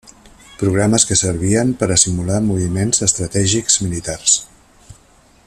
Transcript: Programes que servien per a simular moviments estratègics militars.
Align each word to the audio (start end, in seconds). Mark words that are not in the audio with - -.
Programes 0.61 1.03
que 1.09 1.17
servien 1.19 1.75
per 1.81 1.89
a 1.95 1.99
simular 2.05 2.41
moviments 2.47 3.05
estratègics 3.09 3.79
militars. 3.87 4.39